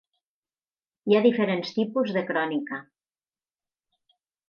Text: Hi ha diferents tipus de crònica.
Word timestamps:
Hi 1.09 1.17
ha 1.17 1.21
diferents 1.27 1.75
tipus 1.77 2.17
de 2.17 2.25
crònica. 2.33 2.83